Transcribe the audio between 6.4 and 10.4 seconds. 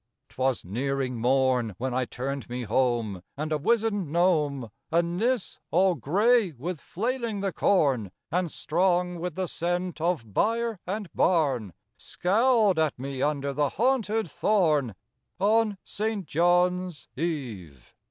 with flailing the corn, And strong with the scent of